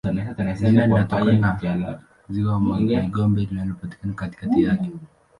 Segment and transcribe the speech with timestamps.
[0.59, 1.99] Jina linatokana na
[2.29, 4.91] ziwa Mai-Ndombe linalopatikana katikati yake.